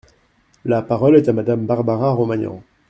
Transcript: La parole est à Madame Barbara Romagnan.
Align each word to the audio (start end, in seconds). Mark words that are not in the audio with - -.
La 0.65 0.81
parole 0.81 1.15
est 1.17 1.29
à 1.29 1.33
Madame 1.33 1.67
Barbara 1.67 2.11
Romagnan. 2.11 2.63